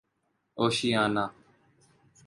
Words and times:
Oceania 0.59 1.25